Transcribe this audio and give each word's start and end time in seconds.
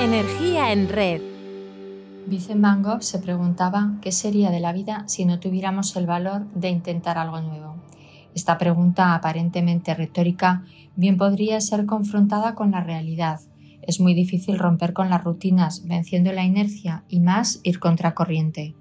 Energía 0.00 0.72
en 0.72 0.88
red. 0.88 1.20
Vincent 2.26 2.62
Van 2.62 2.82
Gogh 2.82 3.02
se 3.02 3.18
preguntaba 3.18 3.98
qué 4.00 4.12
sería 4.12 4.50
de 4.50 4.58
la 4.58 4.72
vida 4.72 5.04
si 5.06 5.26
no 5.26 5.40
tuviéramos 5.40 5.94
el 5.94 6.06
valor 6.06 6.46
de 6.54 6.70
intentar 6.70 7.18
algo 7.18 7.42
nuevo. 7.42 7.76
Esta 8.34 8.56
pregunta 8.56 9.14
aparentemente 9.14 9.92
retórica 9.92 10.64
bien 10.96 11.18
podría 11.18 11.60
ser 11.60 11.84
confrontada 11.84 12.54
con 12.54 12.70
la 12.70 12.82
realidad. 12.82 13.40
Es 13.82 14.00
muy 14.00 14.14
difícil 14.14 14.58
romper 14.58 14.94
con 14.94 15.10
las 15.10 15.22
rutinas, 15.22 15.86
venciendo 15.86 16.32
la 16.32 16.44
inercia 16.44 17.04
y 17.10 17.20
más 17.20 17.60
ir 17.62 17.78
contracorriente. 17.78 18.74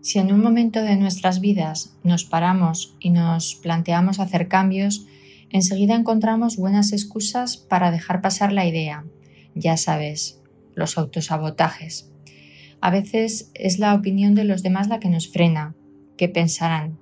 Si 0.00 0.18
en 0.18 0.32
un 0.32 0.40
momento 0.40 0.80
de 0.80 0.96
nuestras 0.96 1.40
vidas 1.40 1.98
nos 2.04 2.24
paramos 2.24 2.96
y 3.00 3.10
nos 3.10 3.56
planteamos 3.56 4.18
hacer 4.18 4.48
cambios, 4.48 5.06
enseguida 5.50 5.94
encontramos 5.94 6.56
buenas 6.56 6.94
excusas 6.94 7.58
para 7.58 7.90
dejar 7.90 8.22
pasar 8.22 8.54
la 8.54 8.64
idea. 8.64 9.04
Ya 9.54 9.76
sabes, 9.76 10.40
los 10.74 10.98
autosabotajes. 10.98 12.10
A 12.80 12.90
veces 12.90 13.50
es 13.54 13.78
la 13.78 13.94
opinión 13.94 14.34
de 14.34 14.44
los 14.44 14.62
demás 14.62 14.88
la 14.88 14.98
que 14.98 15.08
nos 15.08 15.28
frena, 15.28 15.74
qué 16.16 16.28
pensarán. 16.28 16.98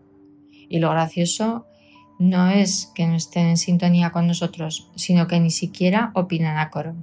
Y 0.68 0.78
lo 0.78 0.90
gracioso 0.90 1.66
no 2.18 2.50
es 2.50 2.92
que 2.94 3.06
no 3.06 3.14
estén 3.14 3.46
en 3.46 3.56
sintonía 3.56 4.10
con 4.10 4.26
nosotros, 4.26 4.90
sino 4.94 5.26
que 5.26 5.40
ni 5.40 5.50
siquiera 5.50 6.12
opinan 6.14 6.58
a 6.58 6.68
coro. 6.68 6.94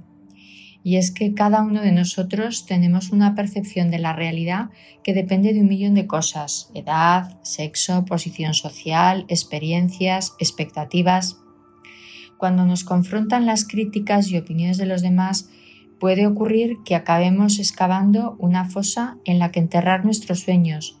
Y 0.84 0.96
es 0.96 1.10
que 1.10 1.34
cada 1.34 1.62
uno 1.62 1.82
de 1.82 1.90
nosotros 1.90 2.66
tenemos 2.66 3.10
una 3.10 3.34
percepción 3.34 3.90
de 3.90 3.98
la 3.98 4.12
realidad 4.12 4.70
que 5.02 5.12
depende 5.12 5.52
de 5.52 5.60
un 5.60 5.68
millón 5.68 5.94
de 5.94 6.06
cosas, 6.06 6.70
edad, 6.72 7.38
sexo, 7.42 8.04
posición 8.04 8.54
social, 8.54 9.24
experiencias, 9.28 10.34
expectativas. 10.38 11.40
Cuando 12.38 12.64
nos 12.64 12.84
confrontan 12.84 13.46
las 13.46 13.66
críticas 13.66 14.30
y 14.30 14.38
opiniones 14.38 14.78
de 14.78 14.86
los 14.86 15.02
demás, 15.02 15.50
puede 15.98 16.26
ocurrir 16.26 16.78
que 16.84 16.94
acabemos 16.94 17.58
excavando 17.58 18.36
una 18.38 18.64
fosa 18.64 19.18
en 19.24 19.40
la 19.40 19.50
que 19.50 19.58
enterrar 19.58 20.04
nuestros 20.04 20.40
sueños 20.40 21.00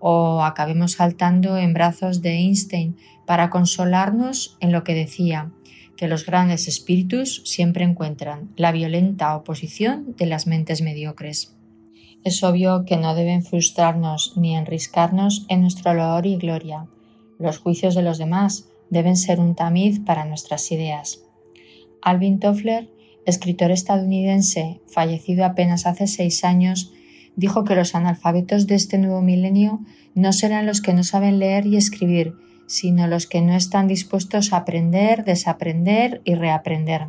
o 0.00 0.42
acabemos 0.42 0.92
saltando 0.92 1.58
en 1.58 1.74
brazos 1.74 2.22
de 2.22 2.30
Einstein 2.30 2.96
para 3.26 3.50
consolarnos 3.50 4.56
en 4.60 4.72
lo 4.72 4.82
que 4.82 4.94
decía, 4.94 5.52
que 5.96 6.08
los 6.08 6.24
grandes 6.24 6.68
espíritus 6.68 7.42
siempre 7.44 7.84
encuentran 7.84 8.50
la 8.56 8.72
violenta 8.72 9.36
oposición 9.36 10.14
de 10.16 10.26
las 10.26 10.46
mentes 10.46 10.80
mediocres. 10.80 11.56
Es 12.24 12.42
obvio 12.42 12.84
que 12.86 12.96
no 12.96 13.14
deben 13.14 13.42
frustrarnos 13.42 14.36
ni 14.36 14.56
enriscarnos 14.56 15.44
en 15.48 15.60
nuestro 15.60 15.90
olor 15.90 16.26
y 16.26 16.36
gloria. 16.36 16.86
Los 17.38 17.58
juicios 17.58 17.94
de 17.94 18.02
los 18.02 18.16
demás 18.18 18.68
deben 18.90 19.16
ser 19.16 19.40
un 19.40 19.54
tamiz 19.54 20.00
para 20.00 20.24
nuestras 20.24 20.70
ideas. 20.72 21.24
Alvin 22.02 22.38
Toffler 22.38 22.88
escritor 23.28 23.70
estadounidense, 23.70 24.80
fallecido 24.86 25.44
apenas 25.44 25.86
hace 25.86 26.06
seis 26.06 26.44
años, 26.44 26.92
dijo 27.36 27.64
que 27.64 27.74
los 27.74 27.94
analfabetos 27.94 28.66
de 28.66 28.74
este 28.74 28.96
nuevo 28.96 29.20
milenio 29.20 29.80
no 30.14 30.32
serán 30.32 30.66
los 30.66 30.80
que 30.80 30.94
no 30.94 31.04
saben 31.04 31.38
leer 31.38 31.66
y 31.66 31.76
escribir, 31.76 32.32
sino 32.66 33.06
los 33.06 33.26
que 33.26 33.42
no 33.42 33.54
están 33.54 33.86
dispuestos 33.86 34.52
a 34.52 34.58
aprender, 34.58 35.24
desaprender 35.24 36.22
y 36.24 36.34
reaprender. 36.34 37.08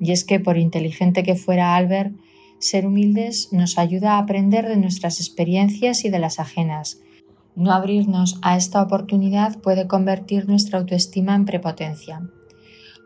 Y 0.00 0.12
es 0.12 0.24
que, 0.24 0.40
por 0.40 0.56
inteligente 0.56 1.22
que 1.22 1.36
fuera 1.36 1.76
Albert, 1.76 2.14
ser 2.58 2.86
humildes 2.86 3.52
nos 3.52 3.78
ayuda 3.78 4.14
a 4.14 4.18
aprender 4.18 4.66
de 4.66 4.76
nuestras 4.76 5.20
experiencias 5.20 6.04
y 6.04 6.08
de 6.08 6.18
las 6.18 6.40
ajenas. 6.40 7.02
No 7.56 7.72
abrirnos 7.72 8.38
a 8.42 8.56
esta 8.56 8.82
oportunidad 8.82 9.60
puede 9.60 9.86
convertir 9.86 10.48
nuestra 10.48 10.80
autoestima 10.80 11.36
en 11.36 11.44
prepotencia. 11.44 12.28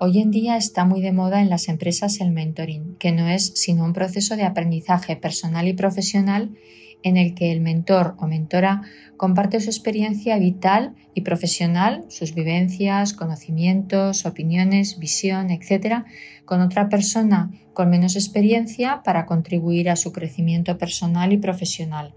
Hoy 0.01 0.21
en 0.21 0.31
día 0.31 0.57
está 0.57 0.87
muy 0.87 1.03
de 1.03 1.13
moda 1.13 1.43
en 1.43 1.51
las 1.51 1.69
empresas 1.69 2.21
el 2.21 2.31
mentoring, 2.31 2.97
que 2.99 3.13
no 3.13 3.29
es 3.29 3.53
sino 3.57 3.85
un 3.85 3.93
proceso 3.93 4.37
de 4.37 4.45
aprendizaje 4.45 5.17
personal 5.17 5.69
y 5.69 5.75
profesional 5.75 6.57
en 7.03 7.19
el 7.19 7.35
que 7.35 7.53
el 7.53 7.61
mentor 7.61 8.15
o 8.19 8.27
mentora 8.27 8.83
comparte 9.19 9.61
su 9.61 9.69
experiencia 9.69 10.39
vital 10.39 10.95
y 11.15 11.21
profesional, 11.21 12.07
sus 12.09 12.35
vivencias, 12.35 13.13
conocimientos, 13.13 14.25
opiniones, 14.25 14.99
visión, 14.99 15.51
etc., 15.51 16.05
con 16.47 16.63
otra 16.63 16.89
persona 16.89 17.51
con 17.75 17.91
menos 17.91 18.17
experiencia 18.17 19.03
para 19.05 19.27
contribuir 19.27 19.91
a 19.91 19.97
su 19.97 20.11
crecimiento 20.11 20.79
personal 20.79 21.33
y 21.35 21.37
profesional. 21.37 22.15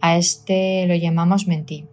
A 0.00 0.16
este 0.16 0.86
lo 0.86 0.94
llamamos 0.94 1.46
mentí. 1.46 1.84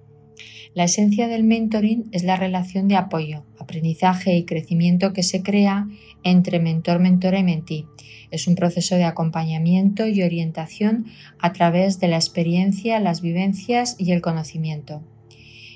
La 0.75 0.83
esencia 0.83 1.29
del 1.29 1.45
mentoring 1.45 2.09
es 2.11 2.23
la 2.23 2.35
relación 2.35 2.89
de 2.89 2.97
apoyo, 2.97 3.45
aprendizaje 3.57 4.35
y 4.35 4.43
crecimiento 4.43 5.13
que 5.13 5.23
se 5.23 5.41
crea 5.41 5.87
entre 6.23 6.59
mentor, 6.59 6.99
mentora 6.99 7.39
y 7.39 7.43
mentí. 7.43 7.85
Es 8.29 8.47
un 8.47 8.55
proceso 8.55 8.95
de 8.95 9.05
acompañamiento 9.05 10.05
y 10.05 10.21
orientación 10.21 11.05
a 11.39 11.53
través 11.53 12.01
de 12.01 12.09
la 12.09 12.17
experiencia, 12.17 12.99
las 12.99 13.21
vivencias 13.21 13.95
y 13.97 14.11
el 14.11 14.21
conocimiento. 14.21 15.01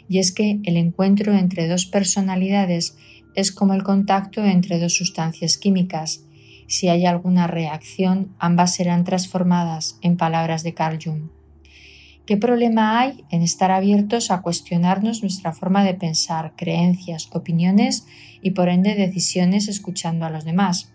Y 0.10 0.18
es 0.18 0.34
que 0.34 0.60
el 0.66 0.76
encuentro 0.76 1.34
entre 1.34 1.70
dos 1.70 1.86
personalidades 1.86 2.98
es 3.36 3.54
como 3.54 3.74
el 3.74 3.84
contacto 3.84 4.44
entre 4.44 4.80
dos 4.80 4.96
sustancias 4.96 5.58
químicas. 5.58 6.26
Si 6.68 6.90
hay 6.90 7.06
alguna 7.06 7.48
reacción, 7.48 8.36
ambas 8.38 8.76
serán 8.76 9.06
transformadas, 9.06 9.98
en 10.02 10.18
palabras 10.18 10.64
de 10.64 10.74
Carl 10.74 11.00
Jung. 11.02 11.39
¿Qué 12.30 12.38
problema 12.38 13.00
hay 13.00 13.26
en 13.32 13.42
estar 13.42 13.72
abiertos 13.72 14.30
a 14.30 14.44
cuestionarnos 14.44 15.24
nuestra 15.24 15.52
forma 15.52 15.84
de 15.84 15.96
pensar, 15.96 16.54
creencias, 16.56 17.28
opiniones 17.34 18.06
y 18.44 18.52
por 18.52 18.70
ende 18.70 18.94
decisiones 18.94 19.68
escuchando 19.68 20.28
a 20.28 20.30
los 20.30 20.46
demás? 20.46 20.92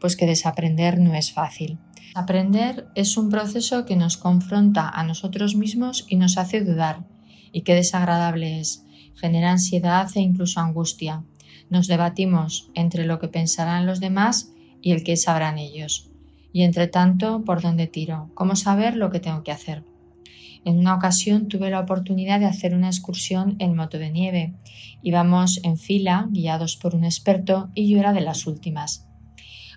Pues 0.00 0.16
que 0.16 0.24
desaprender 0.24 0.98
no 0.98 1.12
es 1.12 1.30
fácil. 1.30 1.78
Aprender 2.14 2.88
es 2.94 3.18
un 3.18 3.28
proceso 3.28 3.84
que 3.84 3.96
nos 3.96 4.16
confronta 4.16 4.88
a 4.88 5.04
nosotros 5.04 5.56
mismos 5.56 6.06
y 6.08 6.16
nos 6.16 6.38
hace 6.38 6.62
dudar. 6.62 7.04
Y 7.52 7.64
qué 7.64 7.74
desagradable 7.74 8.58
es. 8.58 8.86
Genera 9.14 9.50
ansiedad 9.50 10.08
e 10.14 10.20
incluso 10.20 10.58
angustia. 10.60 11.22
Nos 11.68 11.86
debatimos 11.86 12.70
entre 12.72 13.04
lo 13.04 13.18
que 13.18 13.28
pensarán 13.28 13.84
los 13.84 14.00
demás 14.00 14.54
y 14.80 14.92
el 14.92 15.04
que 15.04 15.18
sabrán 15.18 15.58
ellos. 15.58 16.08
Y 16.50 16.62
entre 16.62 16.88
tanto, 16.88 17.44
¿por 17.44 17.60
dónde 17.60 17.88
tiro? 17.88 18.30
¿Cómo 18.32 18.56
saber 18.56 18.96
lo 18.96 19.10
que 19.10 19.20
tengo 19.20 19.42
que 19.42 19.52
hacer? 19.52 19.91
En 20.64 20.78
una 20.78 20.94
ocasión 20.94 21.48
tuve 21.48 21.70
la 21.70 21.80
oportunidad 21.80 22.38
de 22.38 22.46
hacer 22.46 22.74
una 22.74 22.88
excursión 22.88 23.56
en 23.58 23.74
moto 23.74 23.98
de 23.98 24.10
nieve. 24.10 24.54
Íbamos 25.02 25.60
en 25.64 25.76
fila, 25.76 26.28
guiados 26.30 26.76
por 26.76 26.94
un 26.94 27.04
experto, 27.04 27.70
y 27.74 27.88
yo 27.88 27.98
era 27.98 28.12
de 28.12 28.20
las 28.20 28.46
últimas. 28.46 29.08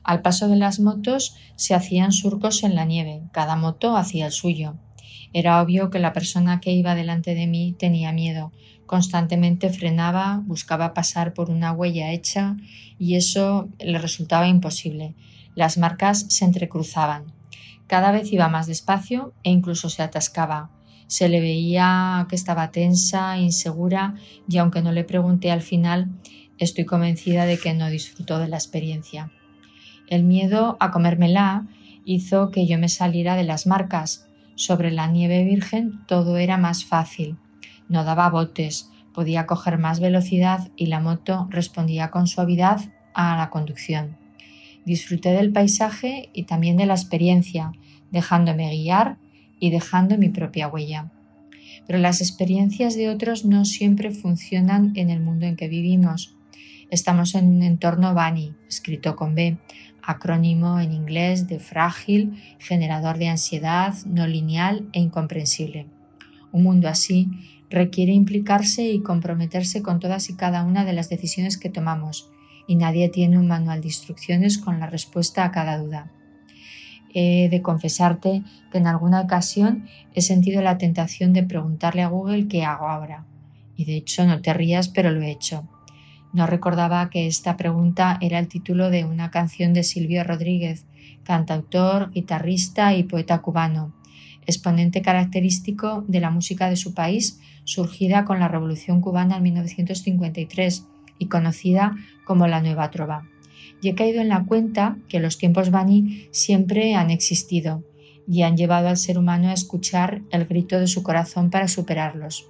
Al 0.03 0.22
paso 0.22 0.47
de 0.47 0.56
las 0.56 0.79
motos 0.79 1.35
se 1.56 1.74
hacían 1.74 2.12
surcos 2.12 2.63
en 2.63 2.75
la 2.75 2.85
nieve, 2.85 3.24
cada 3.31 3.56
moto 3.56 3.97
hacía 3.97 4.28
el 4.28 4.31
suyo. 4.31 4.75
Era 5.34 5.62
obvio 5.62 5.90
que 5.90 6.00
la 6.00 6.13
persona 6.13 6.62
que 6.62 6.72
iba 6.72 6.94
delante 6.94 7.34
de 7.34 7.47
mí 7.47 7.75
tenía 7.78 8.12
miedo, 8.12 8.51
constantemente 8.85 9.72
frenaba, 9.72 10.44
buscaba 10.45 10.94
pasar 10.94 11.34
por 11.34 11.50
una 11.50 11.72
huella 11.72 12.12
hecha 12.12 12.56
y 13.00 13.16
eso 13.16 13.68
le 13.79 13.97
resultaba 13.97 14.47
imposible. 14.47 15.16
Las 15.56 15.78
marcas 15.78 16.28
se 16.29 16.45
entrecruzaban. 16.45 17.34
Cada 17.88 18.12
vez 18.12 18.32
iba 18.32 18.48
más 18.48 18.68
despacio 18.68 19.34
e 19.44 19.52
incluso 19.52 19.90
se 19.90 20.04
atascaba. 20.04 20.72
Se 21.08 21.30
le 21.30 21.40
veía 21.40 22.26
que 22.30 22.36
estaba 22.36 22.72
tensa, 22.72 23.38
insegura 23.38 24.16
y 24.48 24.58
aunque 24.58 24.82
no 24.82 24.92
le 24.92 25.04
pregunté 25.04 25.52
al 25.52 25.62
final, 25.62 26.10
estoy 26.58 26.86
convencida 26.86 27.46
de 27.46 27.60
que 27.60 27.74
no 27.74 27.90
disfrutó 27.90 28.40
de 28.40 28.48
la 28.48 28.58
experiencia. 28.58 29.32
El 30.08 30.24
miedo 30.24 30.78
a 30.80 30.92
comérmela 30.92 31.68
hizo 32.06 32.52
que 32.52 32.68
yo 32.68 32.78
me 32.78 32.90
saliera 32.90 33.36
de 33.36 33.44
las 33.44 33.68
marcas. 33.68 34.28
Sobre 34.56 34.92
la 34.92 35.08
nieve 35.08 35.44
virgen 35.44 36.06
todo 36.08 36.38
era 36.38 36.58
más 36.58 36.86
fácil. 36.86 37.38
No 37.90 38.04
daba 38.04 38.30
botes, 38.30 38.90
podía 39.14 39.46
coger 39.46 39.78
más 39.78 40.00
velocidad 40.00 40.72
y 40.75 40.88
la 40.88 41.00
moto 41.00 41.48
respondía 41.50 42.10
con 42.10 42.28
suavidad 42.28 42.81
a 43.13 43.36
la 43.36 43.50
conducción. 43.50 44.25
Disfruté 44.86 45.30
del 45.30 45.52
paisaje 45.52 46.30
y 46.34 46.44
también 46.44 46.78
de 46.78 46.86
la 46.86 46.94
experiencia, 46.94 47.72
dejándome 48.12 48.70
guiar 48.70 49.18
y 49.60 49.72
dejando 49.72 50.18
mi 50.18 50.30
propia 50.30 50.68
huella. 50.68 51.12
Pero 51.88 52.00
las 52.00 52.22
experiencias 52.22 52.96
de 52.96 53.10
otros 53.10 53.46
no 53.46 53.66
siempre 53.66 54.12
funcionan 54.12 54.94
en 54.96 55.10
el 55.10 55.20
mundo 55.20 55.46
en 55.46 55.56
que 55.56 55.68
vivimos. 55.68 56.36
Estamos 56.92 57.36
en 57.36 57.48
un 57.48 57.64
entorno 57.64 58.14
BANI, 58.14 58.54
escrito 58.68 59.16
con 59.16 59.36
B, 59.36 59.58
acrónimo 60.04 60.80
en 60.80 60.94
inglés 60.94 61.48
de 61.48 61.60
frágil, 61.60 62.42
generador 62.60 63.18
de 63.18 63.30
ansiedad, 63.30 63.94
no 64.06 64.28
lineal 64.28 64.88
e 64.94 65.00
incomprensible. 65.00 65.88
Un 66.52 66.64
mundo 66.64 66.88
así 66.88 67.28
requiere 67.70 68.14
implicarse 68.14 68.84
y 68.84 69.02
comprometerse 69.02 69.82
con 69.82 70.00
todas 70.00 70.30
y 70.30 70.36
cada 70.36 70.64
una 70.64 70.86
de 70.86 70.94
las 70.94 71.10
decisiones 71.10 71.58
que 71.58 71.70
tomamos, 71.70 72.30
y 72.67 72.75
nadie 72.75 73.09
tiene 73.09 73.38
un 73.38 73.47
manual 73.47 73.81
de 73.81 73.88
instrucciones 73.88 74.57
con 74.57 74.79
la 74.79 74.88
respuesta 74.88 75.44
a 75.44 75.51
cada 75.51 75.77
duda. 75.77 76.12
He 77.13 77.47
de 77.50 77.62
confesarte 77.62 78.44
que 78.71 78.77
en 78.77 78.88
alguna 78.88 79.21
ocasión 79.21 79.85
he 80.13 80.21
sentido 80.21 80.62
la 80.62 80.77
tentación 80.77 81.31
de 81.31 81.44
preguntarle 81.44 82.01
a 82.01 82.09
Google 82.09 82.47
qué 82.47 82.65
hago 82.65 82.88
ahora. 82.88 83.25
Y 83.77 83.85
de 83.85 83.95
hecho 83.95 84.25
no 84.25 84.41
te 84.41 84.53
rías, 84.53 84.89
pero 84.89 85.12
lo 85.12 85.21
he 85.21 85.31
hecho. 85.31 85.67
No 86.33 86.47
recordaba 86.47 87.09
que 87.09 87.27
esta 87.27 87.56
pregunta 87.56 88.17
era 88.19 88.39
el 88.39 88.50
título 88.50 88.89
de 88.89 89.06
una 89.06 89.31
canción 89.31 89.73
de 89.73 89.83
Silvio 89.83 90.23
Rodríguez, 90.25 90.85
cantautor, 91.23 92.12
guitarrista 92.12 92.94
y 92.94 93.03
poeta 93.03 93.41
cubano, 93.41 93.94
exponente 94.45 95.01
característico 95.01 96.03
de 96.07 96.19
la 96.19 96.31
música 96.31 96.69
de 96.69 96.75
su 96.75 96.94
país, 96.94 97.39
surgida 97.63 98.25
con 98.25 98.39
la 98.39 98.50
Revolución 98.50 99.00
cubana 99.00 99.38
en 99.38 99.44
1953 99.44 100.88
y 101.17 101.27
conocida 101.27 101.95
como 102.23 102.47
la 102.47 102.62
Nueva 102.62 102.91
Trova. 102.91 103.27
Y 103.81 103.89
he 103.89 103.95
caído 103.95 104.21
en 104.21 104.29
la 104.29 104.45
cuenta 104.45 104.97
que 105.07 105.19
los 105.19 105.38
tiempos 105.38 105.71
Bani 105.71 106.27
siempre 106.31 106.95
han 106.95 107.12
existido 107.12 107.83
y 108.27 108.41
han 108.41 108.57
llevado 108.57 108.88
al 108.88 108.97
ser 108.97 109.17
humano 109.17 109.50
a 109.50 109.53
escuchar 109.53 110.21
el 110.31 110.45
grito 110.45 110.79
de 110.79 110.88
su 110.88 111.03
corazón 111.03 111.50
para 111.50 111.67
superarlos. 111.67 112.50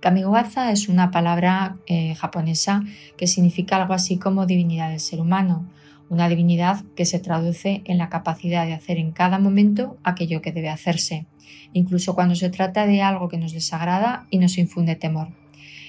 Kamiwaza 0.00 0.72
es 0.72 0.88
una 0.88 1.12
palabra 1.12 1.78
eh, 1.86 2.14
japonesa 2.16 2.82
que 3.16 3.28
significa 3.28 3.76
algo 3.76 3.94
así 3.94 4.18
como 4.18 4.46
divinidad 4.46 4.90
del 4.90 5.00
ser 5.00 5.20
humano, 5.20 5.70
una 6.08 6.28
divinidad 6.28 6.84
que 6.96 7.04
se 7.04 7.20
traduce 7.20 7.82
en 7.84 7.98
la 7.98 8.10
capacidad 8.10 8.66
de 8.66 8.74
hacer 8.74 8.98
en 8.98 9.12
cada 9.12 9.38
momento 9.38 9.96
aquello 10.02 10.42
que 10.42 10.52
debe 10.52 10.68
hacerse, 10.68 11.26
incluso 11.72 12.14
cuando 12.14 12.34
se 12.34 12.50
trata 12.50 12.86
de 12.86 13.00
algo 13.00 13.28
que 13.28 13.38
nos 13.38 13.52
desagrada 13.52 14.26
y 14.28 14.38
nos 14.38 14.58
infunde 14.58 14.96
temor. 14.96 15.41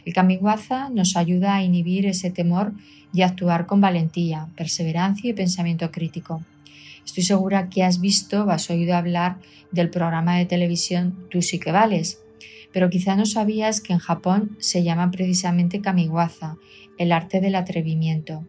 El 0.06 0.14
Kamiwaza 0.14 0.90
nos 0.90 1.16
ayuda 1.16 1.56
a 1.56 1.64
inhibir 1.64 2.06
ese 2.06 2.30
temor 2.30 2.74
y 3.14 3.22
a 3.22 3.28
actuar 3.28 3.66
con 3.66 3.80
valentía, 3.80 4.48
perseverancia 4.58 5.30
y 5.30 5.34
pensamiento 5.34 5.92
crítico. 5.92 6.44
Estoy 7.06 7.24
segura 7.24 7.70
que 7.70 7.84
has 7.84 8.00
visto 8.00 8.46
o 8.46 8.50
has 8.50 8.70
oído 8.70 8.96
hablar 8.96 9.38
del 9.72 9.90
programa 9.90 10.38
de 10.38 10.46
televisión 10.46 11.28
Tú 11.30 11.42
sí 11.42 11.60
que 11.60 11.72
vales, 11.72 12.22
pero 12.72 12.90
quizá 12.90 13.16
no 13.16 13.26
sabías 13.26 13.82
que 13.82 13.94
en 13.94 14.00
Japón 14.00 14.58
se 14.60 14.84
llama 14.84 15.12
precisamente 15.12 15.82
kamiwaza, 15.82 16.58
el 16.98 17.12
arte 17.12 17.40
del 17.40 17.56
atrevimiento, 17.56 18.46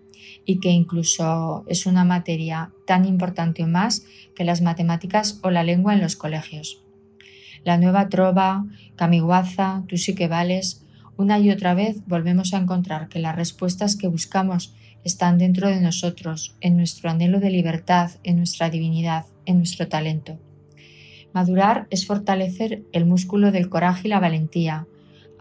y 0.46 0.60
que 0.60 0.70
incluso 0.70 1.64
es 1.68 1.86
una 1.86 2.04
materia 2.04 2.72
tan 2.86 3.04
importante 3.04 3.62
o 3.62 3.66
más 3.66 4.06
que 4.34 4.44
las 4.44 4.62
matemáticas 4.62 5.40
o 5.42 5.50
la 5.50 5.62
lengua 5.62 5.94
en 5.94 6.00
los 6.00 6.16
colegios. 6.16 6.82
La 7.64 7.78
nueva 7.78 8.08
trova, 8.08 8.66
kamiwaza, 8.96 9.84
tú 9.88 9.96
sí 9.96 10.14
que 10.14 10.28
vales, 10.28 10.83
una 11.16 11.38
y 11.38 11.50
otra 11.50 11.74
vez 11.74 12.02
volvemos 12.06 12.54
a 12.54 12.58
encontrar 12.58 13.08
que 13.08 13.20
las 13.20 13.36
respuestas 13.36 13.96
que 13.96 14.08
buscamos 14.08 14.74
están 15.04 15.38
dentro 15.38 15.68
de 15.68 15.80
nosotros, 15.80 16.56
en 16.60 16.76
nuestro 16.76 17.10
anhelo 17.10 17.38
de 17.38 17.50
libertad, 17.50 18.10
en 18.22 18.38
nuestra 18.38 18.70
divinidad, 18.70 19.26
en 19.44 19.58
nuestro 19.58 19.86
talento. 19.88 20.38
Madurar 21.32 21.86
es 21.90 22.06
fortalecer 22.06 22.84
el 22.92 23.06
músculo 23.06 23.52
del 23.52 23.68
coraje 23.68 24.08
y 24.08 24.10
la 24.10 24.20
valentía, 24.20 24.86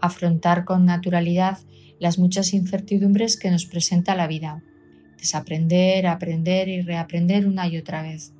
afrontar 0.00 0.64
con 0.64 0.84
naturalidad 0.84 1.58
las 1.98 2.18
muchas 2.18 2.52
incertidumbres 2.52 3.38
que 3.38 3.50
nos 3.50 3.64
presenta 3.64 4.14
la 4.14 4.26
vida, 4.26 4.62
desaprender, 5.18 6.06
aprender 6.06 6.68
y 6.68 6.82
reaprender 6.82 7.46
una 7.46 7.66
y 7.68 7.78
otra 7.78 8.02
vez, 8.02 8.32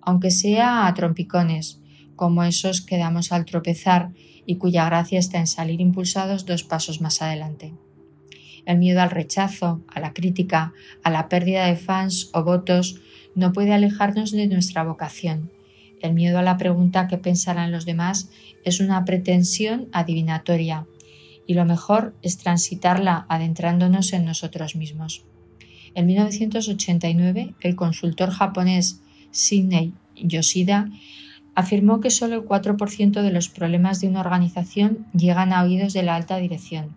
aunque 0.00 0.30
sea 0.30 0.86
a 0.86 0.94
trompicones, 0.94 1.80
como 2.14 2.44
esos 2.44 2.80
que 2.80 2.98
damos 2.98 3.32
al 3.32 3.44
tropezar 3.44 4.10
y 4.48 4.56
cuya 4.56 4.86
gracia 4.86 5.20
está 5.20 5.38
en 5.38 5.46
salir 5.46 5.80
impulsados 5.80 6.44
dos 6.44 6.64
pasos 6.64 7.00
más 7.00 7.22
adelante. 7.22 7.72
El 8.66 8.78
miedo 8.78 9.00
al 9.00 9.10
rechazo, 9.10 9.80
a 9.86 10.00
la 10.00 10.12
crítica, 10.12 10.72
a 11.04 11.10
la 11.10 11.28
pérdida 11.28 11.66
de 11.66 11.76
fans 11.76 12.30
o 12.32 12.42
votos 12.42 13.00
no 13.36 13.52
puede 13.52 13.72
alejarnos 13.72 14.32
de 14.32 14.48
nuestra 14.48 14.82
vocación 14.82 15.52
el 16.00 16.14
miedo 16.14 16.38
a 16.38 16.42
la 16.42 16.56
pregunta 16.56 17.08
que 17.08 17.18
pensarán 17.18 17.72
los 17.72 17.84
demás 17.84 18.30
es 18.64 18.80
una 18.80 19.04
pretensión 19.04 19.88
adivinatoria 19.92 20.86
y 21.46 21.54
lo 21.54 21.64
mejor 21.64 22.14
es 22.22 22.38
transitarla 22.38 23.26
adentrándonos 23.28 24.12
en 24.12 24.24
nosotros 24.24 24.76
mismos. 24.76 25.24
En 25.94 26.06
1989, 26.06 27.54
el 27.60 27.74
consultor 27.76 28.30
japonés 28.30 29.00
Sidney 29.30 29.94
Yoshida 30.14 30.90
afirmó 31.58 31.98
que 32.00 32.10
solo 32.10 32.36
el 32.36 32.44
4% 32.44 33.20
de 33.20 33.32
los 33.32 33.48
problemas 33.48 34.00
de 34.00 34.06
una 34.06 34.20
organización 34.20 35.06
llegan 35.12 35.52
a 35.52 35.64
oídos 35.64 35.92
de 35.92 36.04
la 36.04 36.14
alta 36.14 36.36
dirección. 36.36 36.96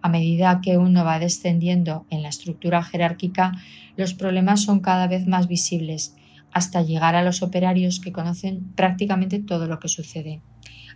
A 0.00 0.08
medida 0.08 0.60
que 0.62 0.78
uno 0.78 1.04
va 1.04 1.18
descendiendo 1.18 2.06
en 2.08 2.22
la 2.22 2.28
estructura 2.28 2.84
jerárquica, 2.84 3.54
los 3.96 4.14
problemas 4.14 4.62
son 4.62 4.78
cada 4.78 5.08
vez 5.08 5.26
más 5.26 5.48
visibles 5.48 6.14
hasta 6.52 6.82
llegar 6.82 7.16
a 7.16 7.24
los 7.24 7.42
operarios 7.42 7.98
que 7.98 8.12
conocen 8.12 8.60
prácticamente 8.76 9.40
todo 9.40 9.66
lo 9.66 9.80
que 9.80 9.88
sucede. 9.88 10.40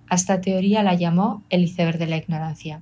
Esta 0.09 0.41
teoría 0.41 0.85
la 0.85 0.95
llamó 0.95 1.43
el 1.51 1.65
iceberg 1.65 1.99
de 1.99 2.07
la 2.07 2.17
ignorancia. 2.17 2.81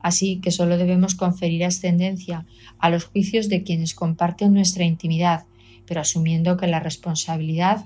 Así 0.00 0.40
que 0.40 0.50
solo 0.50 0.76
debemos 0.76 1.14
conferir 1.14 1.64
ascendencia 1.64 2.46
a 2.80 2.90
los 2.90 3.04
juicios 3.04 3.48
de 3.48 3.62
quienes 3.62 3.94
comparten 3.94 4.54
nuestra 4.54 4.82
intimidad, 4.82 5.44
pero 5.86 6.00
asumiendo 6.00 6.56
que 6.56 6.66
la 6.66 6.80
responsabilidad 6.80 7.84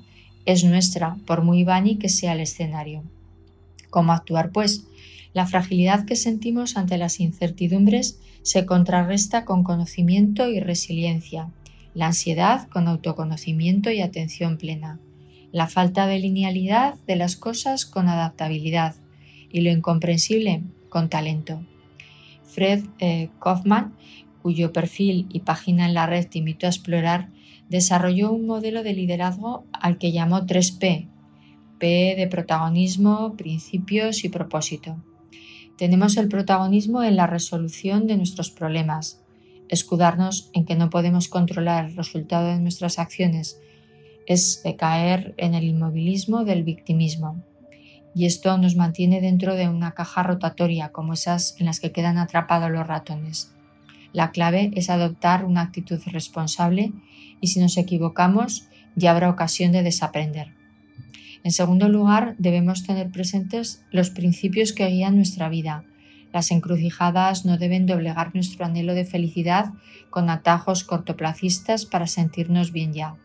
es 0.53 0.65
nuestra, 0.65 1.17
por 1.27 1.43
muy 1.43 1.65
vani 1.65 1.97
que 1.97 2.09
sea 2.09 2.33
el 2.33 2.41
escenario. 2.41 3.03
¿Cómo 3.91 4.13
actuar, 4.13 4.51
pues? 4.53 4.87
La 5.33 5.47
fragilidad 5.47 6.05
que 6.05 6.17
sentimos 6.17 6.77
ante 6.77 6.99
las 6.99 7.21
incertidumbres 7.21 8.19
se 8.43 8.67
contrarresta 8.67 9.45
con 9.45 9.63
conocimiento 9.63 10.49
y 10.49 10.61
resiliencia, 10.61 11.51
la 11.95 12.07
ansiedad 12.07 12.69
con 12.69 12.89
autoconocimiento 12.89 13.91
y 13.91 14.01
atención 14.01 14.57
plena, 14.57 14.99
la 15.53 15.67
falta 15.67 16.07
de 16.07 16.19
linealidad 16.19 16.95
de 17.07 17.17
las 17.17 17.37
cosas 17.37 17.87
con 17.87 18.09
adaptabilidad 18.09 18.95
y 19.51 19.61
lo 19.61 19.71
incomprensible 19.71 20.63
con 20.89 21.09
talento. 21.09 21.63
Fred 22.45 22.85
eh, 22.99 23.31
Kaufman, 23.41 23.95
cuyo 24.43 24.73
perfil 24.73 25.27
y 25.31 25.41
página 25.41 25.87
en 25.87 25.95
la 25.95 26.07
red 26.07 26.27
te 26.29 26.39
invito 26.39 26.67
a 26.67 26.71
explorar, 26.71 27.29
desarrolló 27.69 28.33
un 28.33 28.47
modelo 28.47 28.83
de 28.83 28.95
liderazgo 28.95 29.65
al 29.73 29.99
que 29.99 30.13
llamó 30.13 30.41
3P, 30.41 31.09
P 31.79 32.15
de 32.17 32.27
protagonismo, 32.27 33.37
principios 33.37 34.25
y 34.25 34.29
propósito. 34.29 35.03
Tenemos 35.77 36.17
el 36.17 36.29
protagonismo 36.29 37.03
en 37.03 37.17
la 37.17 37.27
resolución 37.27 38.07
de 38.07 38.17
nuestros 38.17 38.51
problemas, 38.51 39.23
escudarnos 39.69 40.51
en 40.53 40.65
que 40.65 40.75
no 40.75 40.91
podemos 40.91 41.29
controlar 41.29 41.87
el 41.87 41.97
resultado 41.97 42.49
de 42.49 42.59
nuestras 42.59 42.99
acciones 42.99 43.61
es 44.27 44.63
caer 44.79 45.35
en 45.39 45.55
el 45.55 45.65
inmovilismo 45.65 46.45
del 46.45 46.63
victimismo. 46.63 47.43
Y 48.15 48.27
esto 48.27 48.59
nos 48.59 48.77
mantiene 48.77 49.21
dentro 49.21 49.57
de 49.57 49.69
una 49.69 49.93
caja 49.93 50.23
rotatoria 50.23 50.91
como 50.91 51.15
esas 51.15 51.57
en 51.59 51.67
las 51.67 51.81
que 51.81 51.91
quedan 51.91 52.17
atrapados 52.17 52.71
los 52.71 52.87
ratones. 52.87 53.53
La 54.13 54.31
clave 54.31 54.71
es 54.75 54.91
adoptar 54.91 55.45
una 55.45 55.63
actitud 55.63 56.01
responsable 56.07 56.93
y 57.41 57.49
si 57.49 57.61
nos 57.61 57.77
equivocamos 57.77 58.69
ya 58.97 59.13
habrá 59.13 59.31
ocasión 59.31 59.73
de 59.73 59.83
desaprender. 59.83 60.55
En 61.43 61.53
segundo 61.53 61.89
lugar, 61.89 62.35
debemos 62.39 62.85
tener 62.85 63.11
presentes 63.11 63.85
los 63.91 64.11
principios 64.11 64.73
que 64.73 64.87
guían 64.89 65.17
nuestra 65.17 65.49
vida, 65.49 65.85
las 66.33 66.51
encrucijadas 66.53 67.45
no 67.45 67.59
deben 67.59 67.87
doblegar 67.87 68.35
nuestro 68.35 68.65
anhelo 68.65 68.95
de 68.95 69.05
felicidad 69.05 69.73
con 70.11 70.31
atajos 70.31 70.85
cortoplacistas 70.85 71.87
para 71.87 72.07
sentirnos 72.07 72.73
bien 72.73 72.93
ya. 72.93 73.17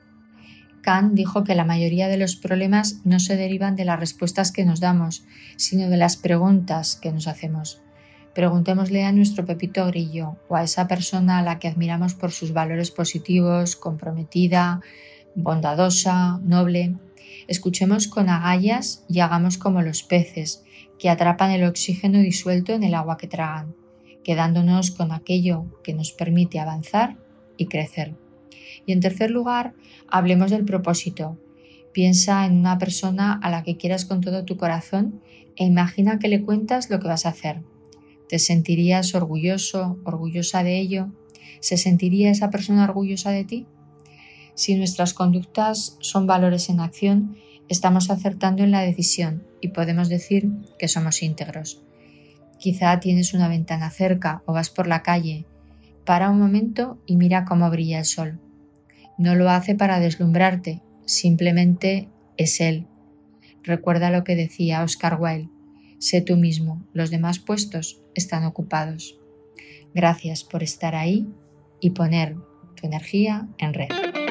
Kant 0.81 1.13
dijo 1.13 1.43
que 1.43 1.55
la 1.55 1.65
mayoría 1.65 2.07
de 2.07 2.17
los 2.17 2.35
problemas 2.35 3.01
no 3.05 3.19
se 3.19 3.35
derivan 3.35 3.75
de 3.75 3.85
las 3.85 3.99
respuestas 3.99 4.51
que 4.51 4.65
nos 4.65 4.79
damos, 4.79 5.25
sino 5.55 5.89
de 5.89 5.97
las 5.97 6.17
preguntas 6.17 6.95
que 6.95 7.11
nos 7.11 7.27
hacemos. 7.27 7.81
Preguntémosle 8.35 9.05
a 9.05 9.13
nuestro 9.13 9.45
Pepito 9.45 9.87
Grillo 9.87 10.35
o 10.49 10.57
a 10.57 10.63
esa 10.63 10.89
persona 10.89 11.39
a 11.39 11.41
la 11.41 11.57
que 11.57 11.69
admiramos 11.69 12.15
por 12.15 12.33
sus 12.33 12.51
valores 12.51 12.91
positivos, 12.91 13.77
comprometida, 13.77 14.81
bondadosa, 15.35 16.41
noble. 16.43 16.97
Escuchemos 17.47 18.09
con 18.09 18.27
agallas 18.27 19.05
y 19.07 19.21
hagamos 19.21 19.57
como 19.57 19.81
los 19.81 20.03
peces, 20.03 20.65
que 20.99 21.09
atrapan 21.09 21.51
el 21.51 21.63
oxígeno 21.63 22.19
disuelto 22.19 22.73
en 22.73 22.83
el 22.83 22.93
agua 22.93 23.15
que 23.15 23.27
tragan, 23.27 23.73
quedándonos 24.25 24.91
con 24.91 25.13
aquello 25.13 25.67
que 25.81 25.93
nos 25.93 26.11
permite 26.11 26.59
avanzar 26.59 27.15
y 27.55 27.67
crecer. 27.67 28.15
Y 28.85 28.91
en 28.91 28.99
tercer 28.99 29.31
lugar, 29.31 29.75
hablemos 30.09 30.51
del 30.51 30.65
propósito. 30.65 31.39
Piensa 31.93 32.45
en 32.45 32.57
una 32.57 32.77
persona 32.79 33.39
a 33.41 33.49
la 33.49 33.63
que 33.63 33.77
quieras 33.77 34.03
con 34.03 34.19
todo 34.19 34.43
tu 34.43 34.57
corazón 34.57 35.21
e 35.55 35.63
imagina 35.63 36.19
que 36.19 36.27
le 36.27 36.41
cuentas 36.41 36.89
lo 36.89 36.99
que 36.99 37.07
vas 37.07 37.25
a 37.25 37.29
hacer. 37.29 37.61
¿Te 38.27 38.39
sentirías 38.39 39.13
orgulloso, 39.13 39.99
orgullosa 40.03 40.63
de 40.63 40.79
ello? 40.79 41.11
¿Se 41.59 41.77
sentiría 41.77 42.31
esa 42.31 42.49
persona 42.49 42.83
orgullosa 42.83 43.31
de 43.31 43.43
ti? 43.43 43.67
Si 44.55 44.75
nuestras 44.75 45.13
conductas 45.13 45.97
son 45.99 46.25
valores 46.27 46.69
en 46.69 46.79
acción, 46.79 47.35
estamos 47.69 48.09
acertando 48.09 48.63
en 48.63 48.71
la 48.71 48.81
decisión 48.81 49.43
y 49.61 49.69
podemos 49.69 50.09
decir 50.09 50.49
que 50.79 50.87
somos 50.87 51.21
íntegros. 51.21 51.81
Quizá 52.57 52.99
tienes 52.99 53.33
una 53.33 53.47
ventana 53.47 53.89
cerca 53.89 54.41
o 54.45 54.53
vas 54.53 54.69
por 54.69 54.87
la 54.87 55.03
calle. 55.03 55.45
Para 56.05 56.29
un 56.29 56.39
momento 56.39 56.99
y 57.05 57.17
mira 57.17 57.45
cómo 57.45 57.69
brilla 57.69 57.99
el 57.99 58.05
sol. 58.05 58.39
No 59.17 59.35
lo 59.35 59.49
hace 59.49 59.75
para 59.75 59.99
deslumbrarte, 59.99 60.81
simplemente 61.05 62.09
es 62.37 62.61
él. 62.61 62.87
Recuerda 63.63 64.09
lo 64.09 64.23
que 64.23 64.35
decía 64.35 64.83
Oscar 64.83 65.17
Wilde. 65.19 65.54
Sé 65.99 66.21
tú 66.21 66.37
mismo, 66.37 66.85
los 66.93 67.09
demás 67.09 67.39
puestos 67.39 68.01
están 68.13 68.43
ocupados. 68.43 69.19
Gracias 69.93 70.43
por 70.43 70.63
estar 70.63 70.95
ahí 70.95 71.27
y 71.79 71.91
poner 71.91 72.35
tu 72.75 72.85
energía 72.85 73.47
en 73.57 73.73
red. 73.73 74.24